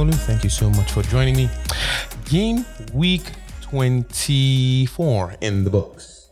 [0.00, 0.12] Tolu.
[0.12, 1.50] Thank you so much for joining me.
[2.24, 2.64] Game
[2.94, 6.30] week 24 in the books.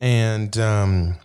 [0.00, 1.16] And um,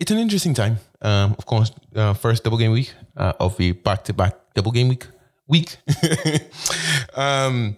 [0.00, 0.78] it's an interesting time.
[1.02, 4.72] Um, of course, uh, first double game week uh, of the back to back double
[4.72, 5.06] game week.
[5.48, 5.76] Week.
[7.14, 7.76] um,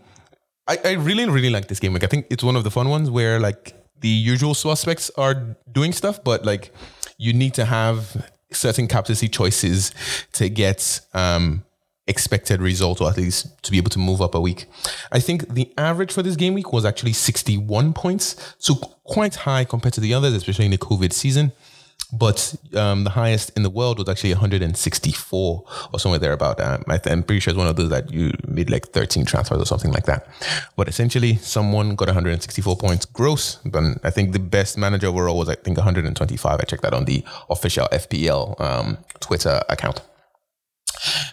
[0.68, 2.04] I, I really, really like this game week.
[2.04, 5.92] I think it's one of the fun ones where like the usual suspects are doing
[5.92, 6.72] stuff, but like
[7.18, 9.92] you need to have certain captaincy choices
[10.34, 11.64] to get um,
[12.06, 14.66] expected result or at least to be able to move up a week.
[15.10, 18.74] I think the average for this game week was actually 61 points, so
[19.04, 21.52] quite high compared to the others, especially in the COVID season.
[22.12, 26.60] But um, the highest in the world was actually 164 or somewhere there about.
[26.60, 29.58] Um, I am pretty sure it's one of those that you made like 13 transfers
[29.58, 30.28] or something like that.
[30.76, 33.56] But essentially, someone got 164 points gross.
[33.64, 36.60] But I think the best manager overall was I think 125.
[36.60, 40.00] I checked that on the official FPL um, Twitter account.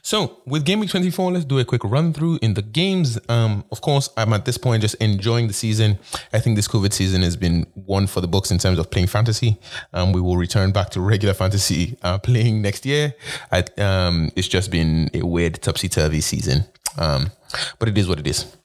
[0.01, 3.17] So with Game Week 24, let's do a quick run through in the games.
[3.29, 5.99] Um, of course, I'm at this point just enjoying the season.
[6.31, 9.07] I think this COVID season has been one for the books in terms of playing
[9.07, 9.57] fantasy.
[9.93, 13.13] Um, we will return back to regular fantasy uh, playing next year.
[13.51, 16.65] I, um, it's just been a weird topsy turvy season,
[16.97, 17.31] um,
[17.79, 18.55] but it is what it is.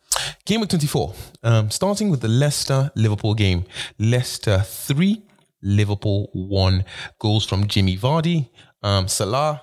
[0.44, 3.64] Game Week 24, um, starting with the Leicester Liverpool game.
[3.98, 5.22] Leicester 3,
[5.62, 6.84] Liverpool 1.
[7.18, 8.48] Goals from Jimmy Vardy,
[8.82, 9.62] um, Salah,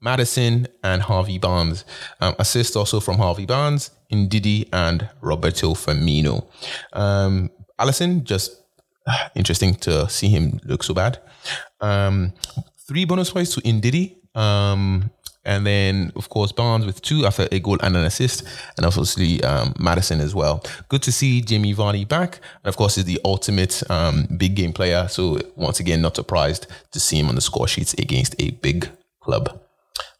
[0.00, 1.84] Maddison and Harvey Barnes.
[2.20, 6.46] Um, assists also from Harvey Barnes, Ndidi, and Roberto Firmino.
[6.92, 8.62] Um, Alisson, just
[9.06, 11.18] uh, interesting to see him look so bad.
[11.80, 12.32] Um,
[12.86, 14.16] three bonus points to Ndidi.
[14.36, 15.10] Um,
[15.44, 18.44] and then, of course, Barnes with two after a goal and an assist,
[18.76, 20.62] and obviously um, Maddison as well.
[20.90, 24.74] Good to see Jamie Vardy back, and of course, is the ultimate um, big game
[24.74, 25.08] player.
[25.08, 28.90] So once again, not surprised to see him on the score sheets against a big
[29.20, 29.58] club.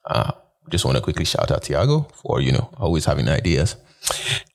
[0.09, 0.33] Uh,
[0.71, 3.77] just want to quickly shout out Thiago for, you know, always having ideas.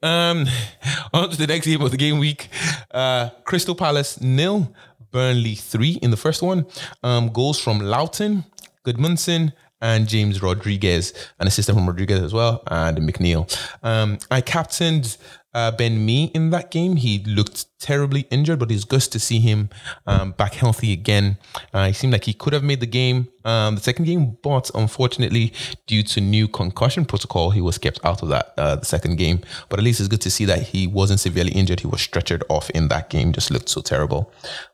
[0.02, 0.46] Um,
[1.14, 2.50] on to the next game of the game week.
[2.92, 4.74] Uh, Crystal Palace nil,
[5.12, 6.66] Burnley three in the first one.
[7.04, 8.46] Um, goals from Lowton,
[8.86, 13.54] Gudmundsson, and James Rodriguez, an assistant from Rodriguez as well, and McNeil.
[13.84, 15.18] Um, I captained
[15.54, 16.96] uh, Ben Mee in that game.
[16.96, 19.70] He looked terribly injured, but it's good to see him
[20.08, 21.38] um, back healthy again.
[21.74, 24.72] Uh, he seemed like he could have made the game, um, the second game, but
[24.74, 25.54] unfortunately,
[25.86, 29.42] due to new concussion protocol, he was kept out of that uh, the second game.
[29.70, 31.82] But at least it's good to see that he wasn't severely injured.
[31.82, 33.34] He was stretchered off in that game.
[33.34, 34.32] Just looked so terrible.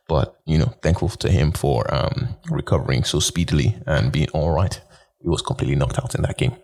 [0.07, 4.79] But you know, thankful to him for um, recovering so speedily and being all right.
[5.22, 6.56] He was completely knocked out in that game.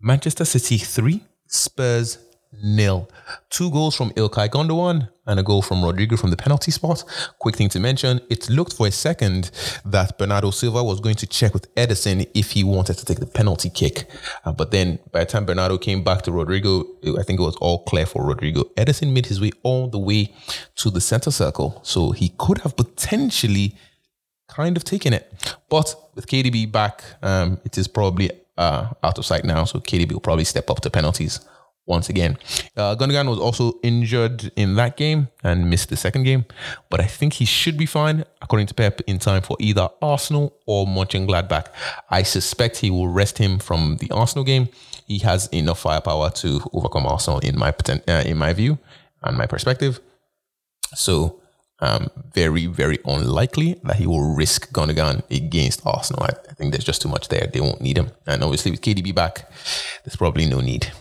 [0.00, 2.18] Manchester City three, Spurs
[2.62, 3.08] nil.
[3.50, 7.04] Two goals from Ilkay Gundogan and a goal from Rodrigo from the penalty spot.
[7.38, 9.50] Quick thing to mention, it looked for a second
[9.84, 13.26] that Bernardo Silva was going to check with Ederson if he wanted to take the
[13.26, 14.06] penalty kick.
[14.44, 16.84] Uh, but then by the time Bernardo came back to Rodrigo,
[17.18, 18.64] I think it was all clear for Rodrigo.
[18.76, 20.34] Ederson made his way all the way
[20.76, 21.80] to the center circle.
[21.84, 23.76] So he could have potentially
[24.48, 25.32] kind of taken it.
[25.68, 29.64] But with KDB back, um, it is probably uh, out of sight now.
[29.64, 31.40] So KDB will probably step up to penalties
[31.86, 32.38] once again.
[32.76, 36.44] Uh, Gundogan was also injured in that game and missed the second game,
[36.90, 40.56] but I think he should be fine, according to Pep, in time for either Arsenal
[40.66, 41.66] or Mönchengladbach.
[42.10, 44.68] I suspect he will rest him from the Arsenal game.
[45.06, 48.78] He has enough firepower to overcome Arsenal, in my uh, in my view
[49.22, 50.00] and my perspective.
[50.94, 51.40] So
[51.82, 56.22] um, very, very unlikely that he will risk Gundogan against Arsenal.
[56.22, 57.50] I, I, think there's just too much there.
[57.52, 58.12] They won't need him.
[58.24, 59.50] And obviously, with KDB back,
[60.04, 60.92] there's probably no need.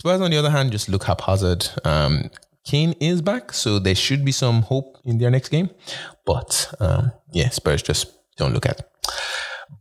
[0.00, 1.68] Spurs, on the other hand, just look haphazard.
[1.84, 2.30] Um,
[2.64, 5.68] Kane is back, so there should be some hope in their next game.
[6.24, 8.88] But um, yeah, Spurs just don't look at.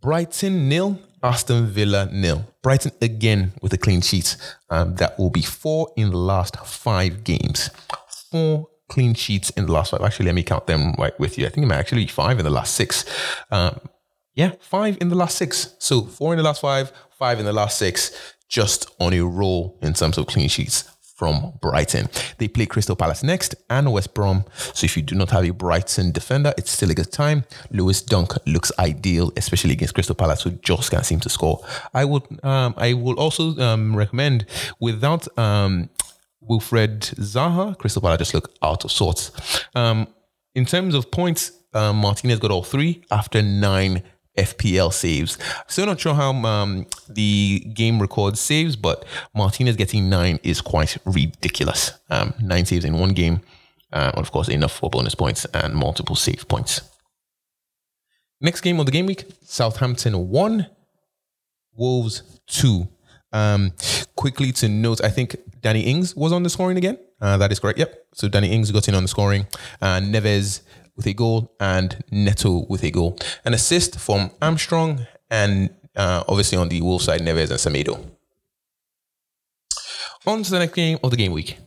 [0.01, 2.43] Brighton nil, Aston Villa nil.
[2.61, 4.35] Brighton again with a clean sheet.
[4.69, 7.69] Um, that will be four in the last five games.
[8.29, 10.01] Four clean sheets in the last five.
[10.01, 11.45] Actually, let me count them right with you.
[11.45, 13.05] I think it might actually be five in the last six.
[13.51, 13.79] Um,
[14.35, 15.75] yeah, five in the last six.
[15.79, 19.77] So four in the last five, five in the last six, just on a roll
[19.81, 22.07] in terms of clean sheets from Brighton.
[22.37, 24.45] They play Crystal Palace next and West Brom.
[24.55, 27.43] So if you do not have a Brighton defender, it's still a good time.
[27.71, 31.59] Lewis Dunk looks ideal, especially against Crystal Palace, who just can't seem to score.
[31.93, 34.45] I would um, I will also um, recommend
[34.79, 35.89] without um,
[36.39, 39.31] Wilfred Zaha, Crystal Palace just look out of sorts.
[39.75, 40.07] Um,
[40.55, 44.03] in terms of points, um, Martinez got all three after nine
[44.39, 45.37] FPL saves.
[45.67, 49.05] Still not sure how um, the game records saves, but
[49.35, 51.91] Martinez getting nine is quite ridiculous.
[52.09, 53.41] Um, nine saves in one game,
[53.91, 56.81] uh, of course, enough for bonus points and multiple save points.
[58.41, 60.67] Next game of the game week Southampton 1,
[61.73, 62.87] Wolves 2.
[63.31, 63.73] Um,
[64.15, 66.97] quickly to note, I think Danny Ings was on the scoring again.
[67.21, 67.77] Uh, that is correct.
[67.79, 68.05] Yep.
[68.13, 69.45] So Danny Ings got in on the scoring.
[69.81, 70.61] Uh, Neves
[70.99, 73.17] with a goal and Neto with a goal.
[73.45, 78.05] An assist from Armstrong and uh, obviously on the Wolves side, Neves and Semedo.
[80.27, 81.57] On to the next game of the game week.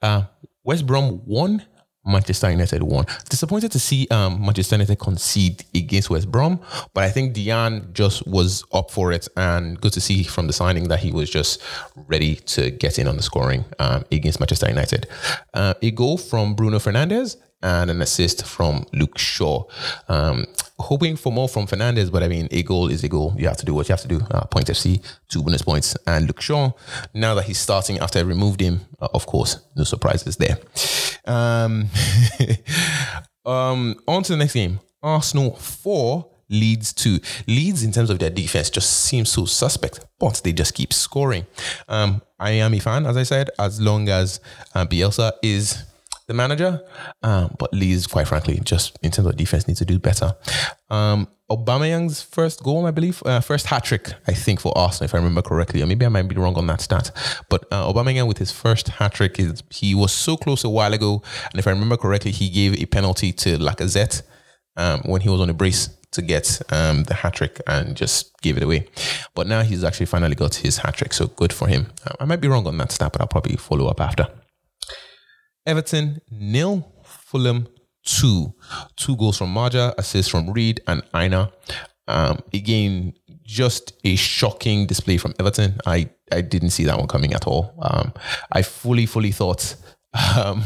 [0.00, 0.22] Uh,
[0.64, 1.62] West Brom won
[2.06, 3.04] Manchester United won.
[3.28, 6.58] Disappointed to see um, Manchester United concede against West Brom,
[6.94, 10.54] but I think Diagne just was up for it, and good to see from the
[10.54, 11.62] signing that he was just
[12.08, 15.06] ready to get in on the scoring um, against Manchester United.
[15.52, 19.64] Uh, a goal from Bruno Fernandes and an assist from Luke Shaw.
[20.08, 20.46] Um,
[20.78, 23.34] hoping for more from Fernandes, but I mean, a goal is a goal.
[23.36, 24.20] You have to do what you have to do.
[24.30, 25.96] Uh, point FC, two bonus points.
[26.06, 26.72] And Luke Shaw,
[27.14, 30.58] now that he's starting after I removed him, uh, of course, no surprises there.
[31.26, 31.88] Um,
[33.44, 34.80] um, on to the next game.
[35.02, 40.40] Arsenal 4, Leeds to Leeds, in terms of their defense, just seems so suspect, but
[40.42, 41.46] they just keep scoring.
[41.88, 44.40] Um, I am a fan, as I said, as long as
[44.74, 45.84] uh, Bielsa is
[46.30, 46.80] the manager.
[47.22, 50.36] Um, but Leeds, quite frankly, just in terms of defense, needs to do better.
[50.88, 55.14] Um, Aubameyang's first goal, I believe, uh, first hat trick, I think, for Arsenal, if
[55.14, 57.10] I remember correctly, or maybe I might be wrong on that stat.
[57.48, 59.40] But uh, Aubameyang with his first hat trick,
[59.70, 62.86] he was so close a while ago, and if I remember correctly, he gave a
[62.86, 64.22] penalty to Lacazette
[64.76, 68.40] um, when he was on a brace to get um, the hat trick and just
[68.40, 68.86] gave it away.
[69.34, 71.86] But now he's actually finally got his hat trick, so good for him.
[72.06, 74.28] Uh, I might be wrong on that stat, but I'll probably follow up after.
[75.70, 77.68] Everton nil, Fulham
[78.04, 78.52] two.
[78.96, 81.52] Two goals from Maja, assist from Reed and Aina.
[82.08, 83.12] Um, again,
[83.44, 85.78] just a shocking display from Everton.
[85.86, 87.72] I, I didn't see that one coming at all.
[87.80, 88.12] Um,
[88.50, 89.76] I fully, fully thought,
[90.14, 90.64] um,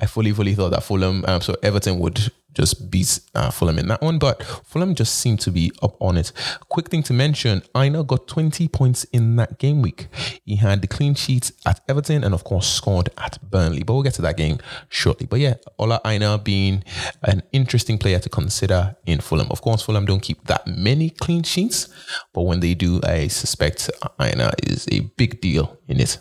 [0.00, 3.86] I fully, fully thought that Fulham, um, so Everton would just beat uh, Fulham in
[3.88, 4.18] that one.
[4.18, 6.32] But Fulham just seemed to be up on it.
[6.68, 10.08] Quick thing to mention Aina got 20 points in that game week.
[10.44, 13.82] He had the clean sheets at Everton and, of course, scored at Burnley.
[13.82, 14.58] But we'll get to that game
[14.88, 15.26] shortly.
[15.26, 16.82] But yeah, Ola Aina being
[17.22, 19.48] an interesting player to consider in Fulham.
[19.50, 21.88] Of course, Fulham don't keep that many clean sheets,
[22.32, 26.18] but when they do, I suspect Aina is a big deal in it.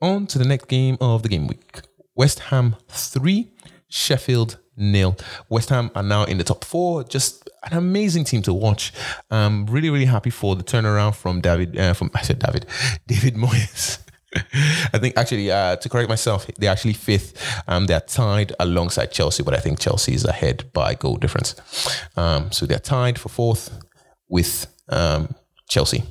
[0.00, 1.82] On to the next game of the game week
[2.14, 3.50] West Ham 3,
[3.88, 5.16] Sheffield nil.
[5.48, 7.04] West Ham are now in the top four.
[7.04, 8.92] Just an amazing team to watch.
[9.30, 11.78] I'm really, really happy for the turnaround from David.
[11.78, 12.66] Uh, from I said David,
[13.06, 13.98] David Moyes.
[14.34, 17.40] I think actually, uh, to correct myself, they're actually fifth.
[17.68, 21.54] Um, they're tied alongside Chelsea, but I think Chelsea is ahead by goal difference.
[22.16, 23.78] Um, so they're tied for fourth
[24.28, 25.34] with um,
[25.68, 26.02] Chelsea.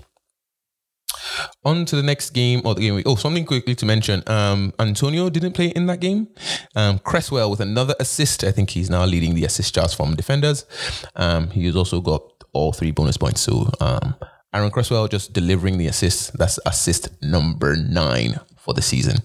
[1.65, 3.03] On to the next game of the game.
[3.05, 4.23] Oh, something quickly to mention.
[4.27, 6.27] Um, Antonio didn't play in that game.
[6.75, 8.43] Um, Cresswell with another assist.
[8.43, 10.65] I think he's now leading the assist charts from defenders.
[11.15, 12.21] Um, he has also got
[12.53, 13.41] all three bonus points.
[13.41, 14.15] So um,
[14.53, 16.37] Aaron Cresswell just delivering the assist.
[16.37, 19.17] That's assist number nine for the season.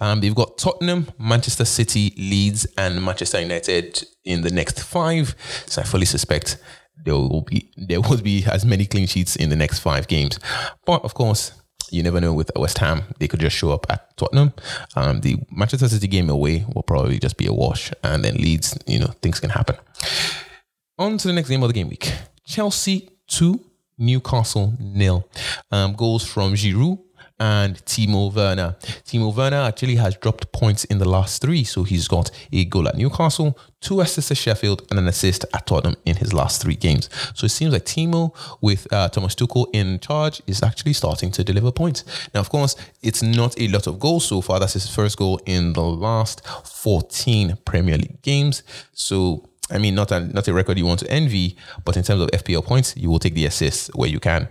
[0.00, 5.36] Um, they've got Tottenham, Manchester City, Leeds, and Manchester United in the next five.
[5.66, 6.58] So I fully suspect
[7.04, 10.38] there will be there will be as many clean sheets in the next five games.
[10.86, 11.52] But of course,
[11.90, 13.02] you never know with West Ham.
[13.18, 14.52] They could just show up at Tottenham.
[14.96, 18.78] Um, the Manchester City game away will probably just be a wash, and then Leeds,
[18.86, 19.76] you know, things can happen.
[20.98, 22.12] On to the next game of the game week:
[22.46, 23.60] Chelsea two,
[23.98, 25.28] Newcastle nil.
[25.70, 26.98] Um, goals from Giroud
[27.38, 28.76] and Timo Werner.
[29.04, 32.88] Timo Werner actually has dropped points in the last three, so he's got a goal
[32.88, 36.76] at Newcastle, two assists at Sheffield, and an assist at Tottenham in his last three
[36.76, 37.10] games.
[37.34, 41.44] So it seems like Timo, with uh, Thomas Tuchel in charge, is actually starting to
[41.44, 42.04] deliver points.
[42.34, 44.60] Now, of course, it's not a lot of goals so far.
[44.60, 48.62] That's his first goal in the last 14 Premier League games.
[48.92, 52.20] So I mean, not a not a record you want to envy, but in terms
[52.20, 54.48] of FPL points, you will take the assists where you can.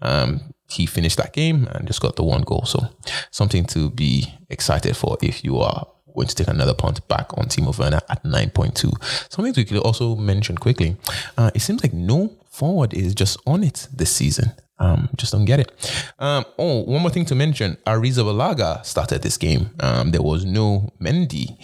[0.00, 2.64] Um, he finished that game and just got the one goal.
[2.64, 2.88] So
[3.30, 7.46] something to be excited for if you are going to take another punt back on
[7.46, 9.32] Timo Werner at 9.2.
[9.32, 10.96] Something we could also mention quickly.
[11.36, 14.52] Uh, it seems like no forward is just on it this season.
[14.78, 16.02] Um, just don't get it.
[16.18, 17.76] Um, oh, one more thing to mention.
[17.86, 19.70] Arrizabalaga started this game.
[19.80, 21.56] Um, there was no Mendy.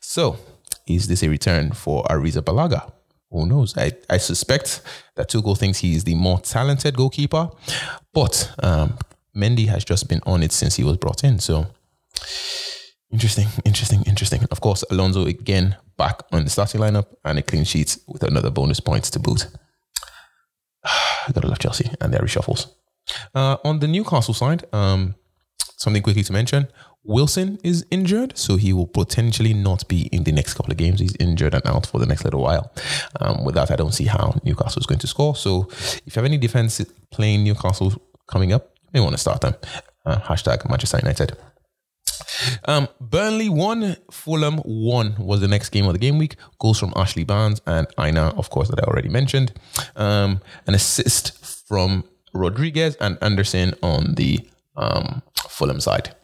[0.00, 0.38] So
[0.86, 2.90] is this a return for Arrizabalaga?
[3.34, 3.76] Who knows?
[3.76, 4.80] I, I suspect
[5.16, 7.50] that Tuchel thinks he's the more talented goalkeeper,
[8.12, 8.96] but um,
[9.36, 11.38] Mendy has just been on it since he was brought in.
[11.38, 11.66] So
[13.10, 14.44] interesting, interesting, interesting.
[14.50, 18.50] Of course, Alonso again back on the starting lineup and a clean sheet with another
[18.50, 19.48] bonus points to boot.
[20.84, 22.68] I gotta love Chelsea and their reshuffles.
[23.34, 25.14] Uh, on the Newcastle side, um,
[25.76, 26.68] something quickly to mention:
[27.04, 31.00] Wilson is injured, so he will potentially not be in the next couple of games.
[31.00, 32.72] He's injured and out for the next little while.
[33.20, 35.36] Um, with that, I don't see how Newcastle is going to score.
[35.36, 37.92] So if you have any defense playing Newcastle
[38.26, 39.54] coming up, you may want to start them.
[40.04, 41.36] Uh, hashtag Manchester United.
[42.64, 46.36] Um, Burnley won, Fulham won was the next game of the game week.
[46.58, 49.52] Goals from Ashley Barnes and Aina, of course, that I already mentioned.
[49.96, 56.14] Um, an assist from Rodriguez and Anderson on the um, Fulham side.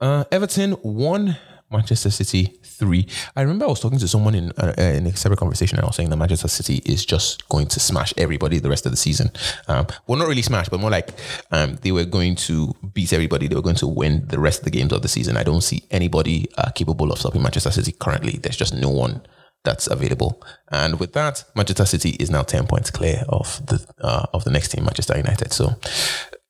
[0.00, 1.36] Uh, Everton won
[1.70, 3.06] Manchester City three.
[3.36, 5.86] I remember I was talking to someone in uh, in a separate conversation, and I
[5.86, 8.96] was saying that Manchester City is just going to smash everybody the rest of the
[8.96, 9.30] season.
[9.68, 11.10] Um, well, not really smash, but more like
[11.50, 13.48] um, they were going to beat everybody.
[13.48, 15.36] They were going to win the rest of the games of the season.
[15.36, 18.38] I don't see anybody uh, capable of stopping Manchester City currently.
[18.38, 19.22] There's just no one
[19.64, 20.42] that's available.
[20.70, 24.50] And with that, Manchester City is now ten points clear of the uh, of the
[24.50, 25.52] next team, Manchester United.
[25.52, 25.76] So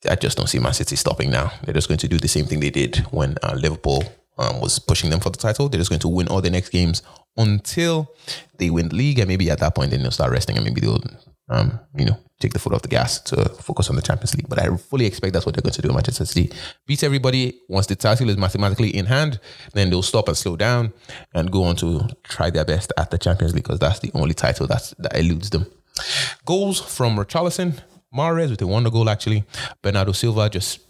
[0.08, 1.52] I just don't see Man City stopping now.
[1.62, 4.04] They're just going to do the same thing they did when uh, Liverpool
[4.38, 5.68] um, was pushing them for the title.
[5.68, 7.02] They're just going to win all the next games
[7.36, 8.12] until
[8.58, 10.80] they win the league, and maybe at that point then they'll start resting, and maybe
[10.80, 11.02] they'll,
[11.48, 14.48] um, you know, take the foot off the gas to focus on the Champions League.
[14.48, 15.92] But I fully expect that's what they're going to do.
[15.92, 16.52] Manchester City
[16.86, 19.38] beat everybody once the title is mathematically in hand.
[19.72, 20.92] Then they'll stop and slow down
[21.34, 24.34] and go on to try their best at the Champions League because that's the only
[24.34, 25.66] title that's that eludes them.
[26.44, 27.78] Goals from Richarlison,
[28.14, 29.44] Mahrez with a wonder goal actually.
[29.80, 30.80] Bernardo Silva just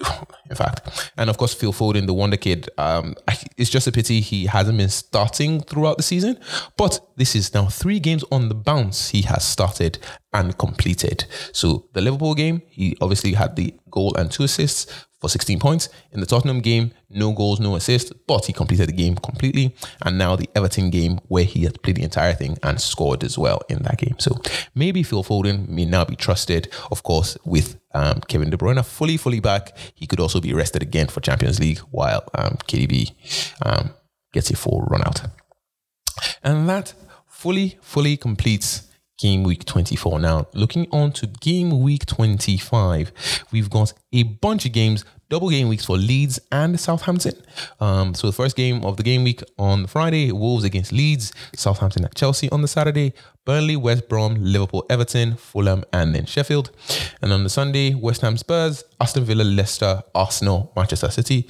[0.50, 1.12] in fact.
[1.16, 2.68] And of course, Phil Foden, the wonder kid.
[2.78, 3.14] Um,
[3.56, 6.38] it's just a pity he hasn't been starting throughout the season.
[6.76, 9.98] But this is now three games on the bounce he has started
[10.32, 11.26] and completed.
[11.52, 14.86] So the Liverpool game, he obviously had the goal and two assists
[15.22, 15.88] for 16 points.
[16.10, 19.74] In the Tottenham game, no goals, no assists, but he completed the game completely.
[20.04, 23.38] And now the Everton game, where he had played the entire thing and scored as
[23.38, 24.16] well in that game.
[24.18, 24.40] So
[24.74, 29.16] maybe Phil Foden may now be trusted, of course, with um, Kevin De Bruyne fully,
[29.16, 29.76] fully back.
[29.94, 33.12] He could also be rested again for Champions League while um, KDB
[33.64, 33.90] um,
[34.32, 35.22] gets a full run out.
[36.42, 36.94] And that
[37.28, 38.88] fully, fully completes
[39.18, 40.18] game week 24.
[40.18, 43.12] Now, looking on to game week 25,
[43.52, 47.34] we've got a bunch of games, double game weeks for Leeds and Southampton.
[47.80, 52.04] Um, so the first game of the game week on Friday, Wolves against Leeds, Southampton
[52.04, 53.12] at Chelsea on the Saturday,
[53.44, 56.70] Burnley, West Brom, Liverpool, Everton, Fulham, and then Sheffield.
[57.20, 61.48] And on the Sunday, West Ham Spurs, Aston Villa, Leicester, Arsenal, Manchester City,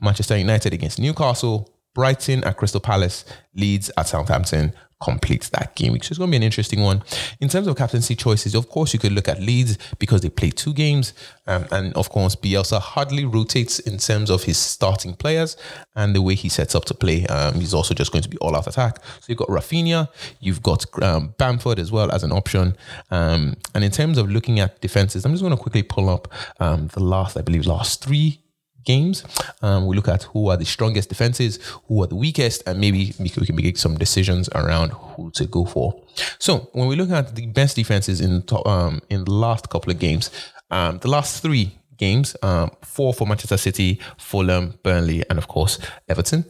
[0.00, 4.72] Manchester United against Newcastle, Brighton at Crystal Palace, Leeds at Southampton,
[5.04, 6.02] completes that game week.
[6.02, 7.02] So it's going to be an interesting one.
[7.40, 10.50] In terms of captaincy choices, of course, you could look at Leeds because they play
[10.50, 11.12] two games.
[11.46, 15.56] Um, and of course, Bielsa hardly rotates in terms of his starting players
[15.94, 17.26] and the way he sets up to play.
[17.26, 19.04] Um, he's also just going to be all out attack.
[19.20, 20.08] So you've got Raphinha,
[20.40, 22.76] you've got um, Bamford as well as an option.
[23.10, 26.32] Um, and in terms of looking at defenses, I'm just going to quickly pull up
[26.60, 28.40] um, the last, I believe, last three
[28.84, 29.24] games.
[29.62, 33.14] Um, we look at who are the strongest defenses, who are the weakest, and maybe
[33.18, 36.00] we can make some decisions around who to go for.
[36.38, 39.90] So when we look at the best defenses in top, um, in the last couple
[39.90, 40.30] of games,
[40.70, 45.78] um, the last three games, um, four for Manchester City, Fulham, Burnley, and of course
[46.08, 46.44] Everton.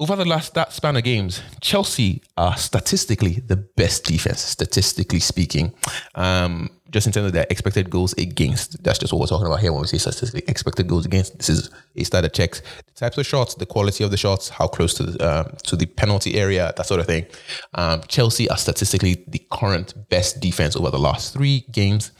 [0.00, 5.72] Over the last that span of games, Chelsea are statistically the best defense, statistically speaking.
[6.16, 8.80] Um, just in terms of their expected goals against.
[8.84, 11.36] That's just what we're talking about here when we say statistically expected goals against.
[11.36, 14.48] This is a stat that checks the types of shots, the quality of the shots,
[14.48, 17.26] how close to the uh, to the penalty area, that sort of thing.
[17.74, 22.12] Um, Chelsea are statistically the current best defense over the last three games,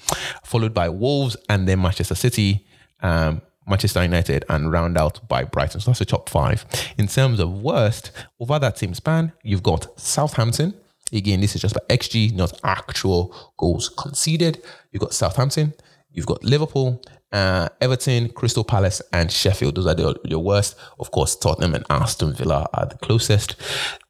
[0.43, 2.67] followed by Wolves and then Manchester City.
[3.01, 5.81] Um, Manchester United and round out by Brighton.
[5.81, 6.67] So that's the top five.
[6.99, 10.75] In terms of worst, over that same span, you've got Southampton.
[11.15, 14.63] Again, this is just by XG, not actual goals conceded.
[14.91, 15.73] You've got Southampton,
[16.11, 17.01] you've got Liverpool,
[17.33, 19.77] uh, Everton, Crystal Palace, and Sheffield.
[19.77, 20.77] Those are the, your worst.
[20.99, 23.57] Of course, Tottenham and Aston Villa are the closest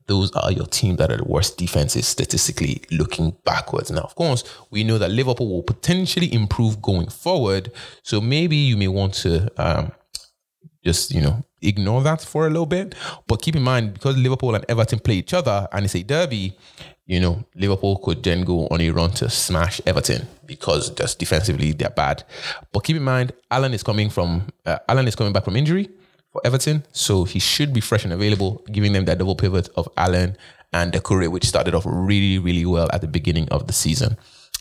[0.06, 3.90] those are your teams that are the worst defenses statistically looking backwards.
[3.90, 7.72] Now, of course, we know that Liverpool will potentially improve going forward.
[8.02, 9.92] So maybe you may want to um,
[10.84, 12.94] just, you know, ignore that for a little bit.
[13.26, 16.56] But keep in mind, because Liverpool and Everton play each other and it's a derby,
[17.06, 21.72] you know, Liverpool could then go on a run to smash Everton because just defensively
[21.72, 22.24] they're bad.
[22.72, 25.90] But keep in mind, Allan is coming from uh, Allan is coming back from injury
[26.32, 26.84] for Everton.
[26.92, 30.36] So he should be fresh and available, giving them that double pivot of Allan
[30.72, 34.16] and Doucouré, which started off really, really well at the beginning of the season.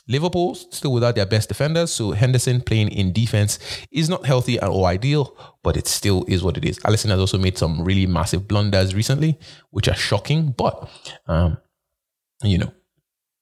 [0.08, 3.58] Liverpool still without their best defenders, so Henderson playing in defense
[3.90, 5.34] is not healthy or ideal,
[5.64, 6.78] but it still is what it is.
[6.80, 10.90] Alisson has also made some really massive blunders recently, which are shocking, but
[11.28, 11.58] um,
[12.44, 12.74] you know,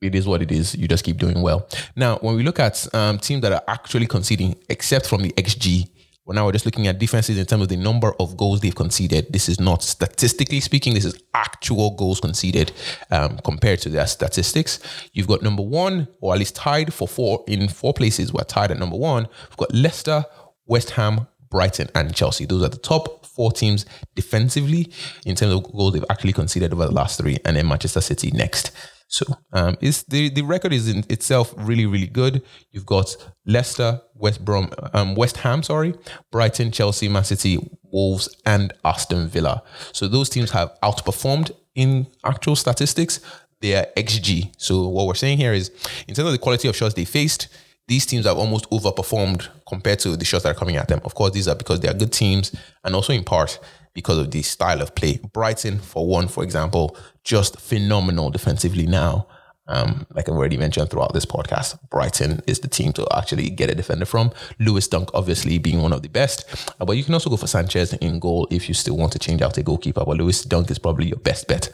[0.02, 0.76] it is what it is.
[0.76, 1.68] You just keep doing well.
[1.96, 5.88] Now, when we look at um, teams that are actually conceding, except from the XG
[6.26, 8.76] But now we're just looking at defenses in terms of the number of goals they've
[8.76, 9.34] conceded.
[9.34, 12.72] This is not statistically speaking, this is actual goals conceded
[13.10, 14.80] um, compared to their statistics.
[15.14, 18.32] You've got number one, or at least tied for four in four places.
[18.32, 19.28] We're tied at number one.
[19.50, 20.24] We've got Leicester,
[20.68, 22.46] West Ham, Brighton, and Chelsea.
[22.46, 24.92] Those are the top four teams defensively
[25.26, 28.32] in terms of goals they've actually conceded over the last three, and then Manchester City
[28.32, 28.72] next.
[29.08, 32.42] So um, it's the the record is in itself really really good.
[32.72, 33.16] You've got
[33.46, 35.94] Leicester, West Brom, um, West Ham, sorry,
[36.32, 39.64] Brighton, Chelsea, Man City, Wolves, and Aston Villa.
[39.92, 43.20] So those teams have outperformed in actual statistics
[43.60, 44.54] their XG.
[44.58, 45.70] So what we're saying here is,
[46.08, 47.48] in terms of the quality of shots they faced,
[47.88, 51.02] these teams have almost overperformed compared to the shots that are coming at them.
[51.04, 53.60] Of course, these are because they are good teams, and also in part
[53.94, 55.20] because of the style of play.
[55.34, 59.28] Brighton, for one, for example, just phenomenal defensively now.
[59.68, 63.70] Um, like I've already mentioned throughout this podcast, Brighton is the team to actually get
[63.70, 64.32] a defender from.
[64.60, 66.74] Lewis Dunk, obviously, being one of the best.
[66.80, 69.20] Uh, but you can also go for Sanchez in goal if you still want to
[69.20, 70.04] change out a goalkeeper.
[70.04, 71.70] But Lewis Dunk is probably your best bet.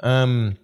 [0.00, 0.56] Um,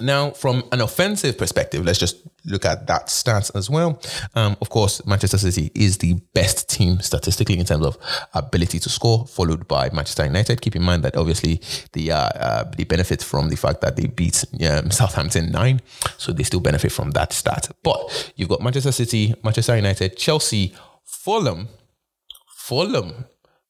[0.00, 4.00] now, from an offensive perspective, let's just look at that stance as well.
[4.34, 7.96] Um, of course, Manchester City is the best team statistically in terms of
[8.34, 10.60] ability to score, followed by Manchester United.
[10.60, 11.60] Keep in mind that obviously
[11.92, 15.80] the uh, uh, they benefit from the fact that they beat um, Southampton nine,
[16.18, 17.70] so they still benefit from that stat.
[17.82, 20.74] But you've got Manchester City, Manchester United, Chelsea,
[21.04, 21.68] Fulham,
[22.48, 23.26] Fulham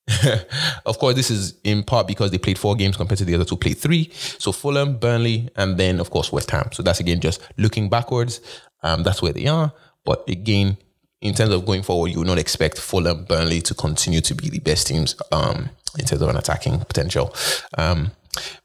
[0.87, 3.45] of course, this is in part because they played four games compared to the other
[3.45, 4.11] two played three.
[4.13, 6.71] So Fulham, Burnley, and then of course West Ham.
[6.73, 8.41] So that's again just looking backwards.
[8.83, 9.73] Um, that's where they are.
[10.05, 10.77] But again,
[11.23, 14.51] in terms of going forward, you would not expect Fulham, Burnley to continue to be
[14.51, 17.35] the best teams um, in terms of an attacking potential.
[17.79, 18.11] Um,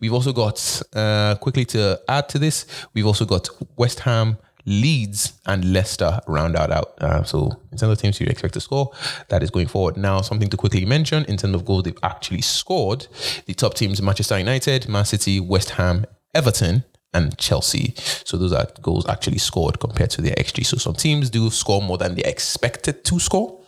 [0.02, 2.66] we've also got uh, quickly to add to this.
[2.94, 4.38] We've also got West Ham.
[4.66, 6.94] Leeds and Leicester round out out.
[7.00, 8.92] Uh, so in terms of teams you expect to score,
[9.30, 9.98] that is going forward.
[9.98, 13.08] Now, something to quickly mention in terms of goals they've actually scored,
[13.46, 17.94] the top teams Manchester United, Man City, West Ham, Everton, and Chelsea.
[17.98, 20.66] So those are goals actually scored compared to their XG.
[20.66, 23.60] So some teams do score more than they expected to score.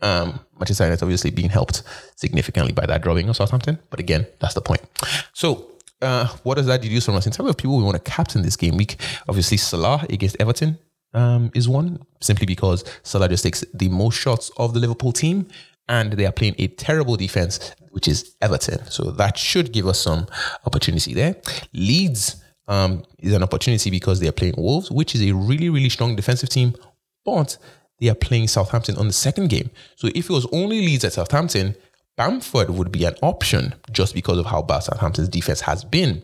[0.00, 1.82] Um, Manchester United obviously being helped
[2.16, 3.78] significantly by that drawing of Southampton.
[3.88, 4.82] But again, that's the point.
[5.32, 8.10] So uh, what does that deduce from us in terms of people we want to
[8.10, 8.96] captain this game week?
[9.28, 10.78] Obviously, Salah against Everton
[11.12, 15.46] um, is one simply because Salah just takes the most shots of the Liverpool team,
[15.88, 18.84] and they are playing a terrible defense, which is Everton.
[18.86, 20.26] So that should give us some
[20.66, 21.36] opportunity there.
[21.72, 25.88] Leeds um, is an opportunity because they are playing Wolves, which is a really really
[25.88, 26.74] strong defensive team,
[27.24, 27.56] but
[28.00, 29.70] they are playing Southampton on the second game.
[29.96, 31.76] So if it was only Leeds at Southampton,
[32.16, 36.22] Bamford would be an option just because of how bad Southampton's defense has been.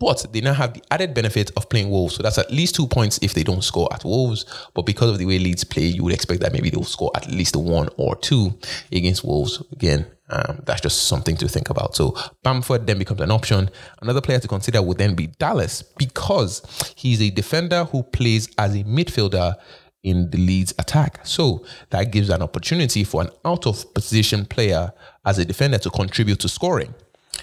[0.00, 2.16] But they now have the added benefit of playing Wolves.
[2.16, 4.44] So that's at least two points if they don't score at Wolves.
[4.74, 7.30] But because of the way Leeds play, you would expect that maybe they'll score at
[7.30, 8.58] least one or two
[8.90, 9.62] against Wolves.
[9.70, 11.94] Again, um, that's just something to think about.
[11.94, 13.70] So Bamford then becomes an option.
[14.02, 18.74] Another player to consider would then be Dallas because he's a defender who plays as
[18.74, 19.54] a midfielder
[20.04, 21.20] in the Leeds attack.
[21.24, 24.92] So that gives an opportunity for an out of position player
[25.24, 26.94] as a defender to contribute to scoring.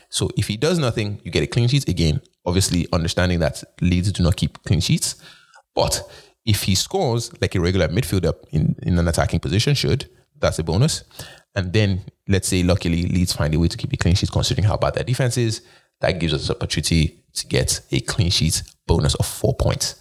[0.09, 2.21] So if he does nothing, you get a clean sheet again.
[2.45, 5.15] Obviously, understanding that Leeds do not keep clean sheets.
[5.75, 6.09] But
[6.45, 10.63] if he scores like a regular midfielder in, in an attacking position should, that's a
[10.63, 11.03] bonus.
[11.55, 14.65] And then let's say luckily Leeds find a way to keep a clean sheet considering
[14.67, 15.61] how bad their defense is.
[15.99, 20.00] That gives us opportunity to get a clean sheet bonus of four points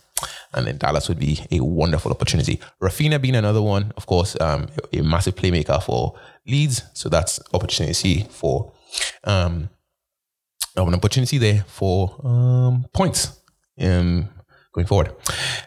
[0.53, 2.61] and then Dallas would be a wonderful opportunity.
[2.83, 6.15] Raphinha being another one, of course, um, a massive playmaker for
[6.47, 8.73] Leeds, so that's opportunity for
[9.25, 9.69] um,
[10.77, 13.41] an opportunity there for um, points
[13.81, 14.29] um,
[14.73, 15.15] going forward.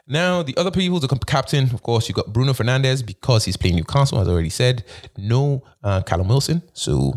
[0.08, 3.76] Now, the other people to captain, of course, you got Bruno Fernandes because he's playing
[3.76, 4.84] Newcastle, as I already said.
[5.18, 7.14] No uh, Callum Wilson, so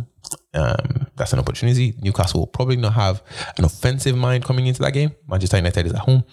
[0.54, 1.94] um, that's an opportunity.
[2.00, 3.22] Newcastle will probably not have
[3.58, 5.12] an offensive mind coming into that game.
[5.28, 6.24] Manchester United is at home.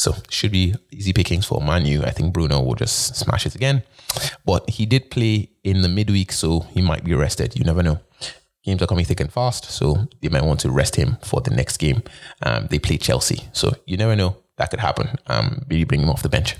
[0.00, 2.02] So should be easy pickings for Manu.
[2.02, 3.82] I think Bruno will just smash it again.
[4.46, 7.54] But he did play in the midweek, so he might be rested.
[7.54, 8.00] You never know.
[8.64, 11.50] Games are coming thick and fast, so they might want to rest him for the
[11.50, 12.02] next game.
[12.40, 15.18] Um, they play Chelsea, so you never know that could happen.
[15.26, 16.56] Um, maybe bring him off the bench.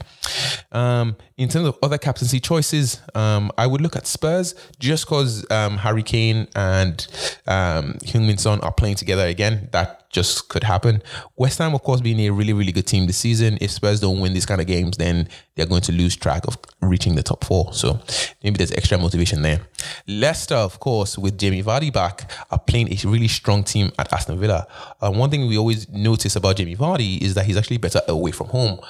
[0.73, 5.51] Um, in terms of other captaincy choices, um, I would look at Spurs just because
[5.51, 7.07] um, Harry Kane and
[7.47, 9.69] um, Heung-min Son are playing together again.
[9.73, 11.03] That just could happen.
[11.37, 13.57] West Ham, of course, being a really, really good team this season.
[13.61, 16.59] If Spurs don't win these kind of games, then they're going to lose track of
[16.83, 17.73] reaching the top four.
[17.73, 18.01] So
[18.43, 19.61] maybe there's extra motivation there.
[20.07, 24.39] Leicester, of course, with Jamie Vardy back, are playing a really strong team at Aston
[24.39, 24.67] Villa.
[25.01, 28.33] Uh, one thing we always notice about Jamie Vardy is that he's actually better away
[28.33, 28.81] from home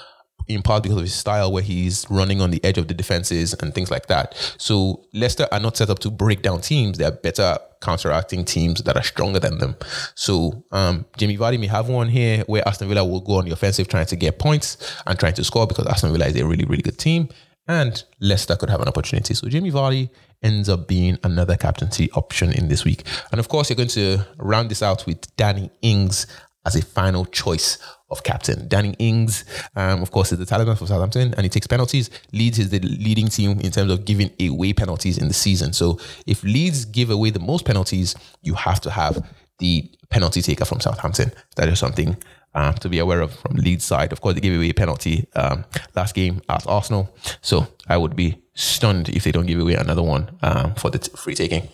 [0.55, 3.55] in part because of his style where he's running on the edge of the defenses
[3.55, 4.35] and things like that.
[4.59, 6.99] So Leicester are not set up to break down teams.
[6.99, 9.77] They are better counteracting teams that are stronger than them.
[10.15, 13.53] So um, Jamie Vardy may have one here where Aston Villa will go on the
[13.53, 16.65] offensive trying to get points and trying to score because Aston Villa is a really,
[16.65, 17.29] really good team.
[17.69, 19.33] And Leicester could have an opportunity.
[19.35, 20.11] So Jamie Vardy
[20.43, 23.05] ends up being another captaincy option in this week.
[23.31, 26.27] And of course, you're going to round this out with Danny Ings
[26.66, 27.79] as a final choice
[28.11, 28.68] of captain.
[28.68, 29.44] Danny Ings,
[29.77, 32.11] um, of course, is the talisman for Southampton and he takes penalties.
[32.33, 35.73] Leeds is the leading team in terms of giving away penalties in the season.
[35.73, 39.27] So if Leeds give away the most penalties, you have to have
[39.59, 41.33] the penalty taker from Southampton.
[41.57, 42.16] That is something
[42.55, 44.12] um, to be aware of from Leeds side.
[44.12, 47.14] Of course, they gave away a penalty um, last game at Arsenal.
[47.40, 50.99] So I would be stunned if they don't give away another one um, for the
[50.99, 51.68] t- free taking.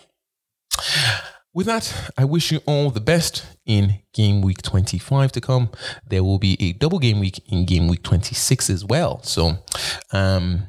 [1.57, 5.71] With that, I wish you all the best in game week 25 to come.
[6.07, 9.23] There will be a double game week in game week 26 as well.
[9.23, 9.57] So,
[10.13, 10.67] um,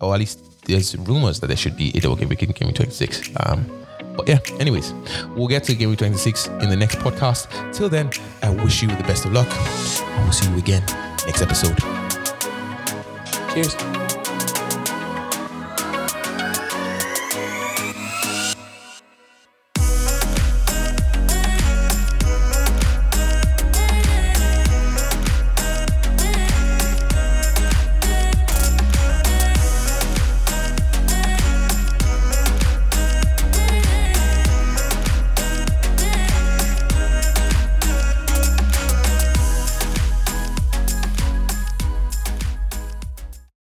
[0.00, 2.66] or at least there's rumors that there should be a double game week in game
[2.66, 3.30] week 26.
[3.38, 3.70] Um,
[4.16, 4.92] but yeah, anyways,
[5.36, 7.46] we'll get to game week 26 in the next podcast.
[7.72, 8.10] Till then,
[8.42, 9.46] I wish you the best of luck.
[9.48, 10.82] I will see you again
[11.24, 11.78] next episode.
[13.54, 13.95] Cheers.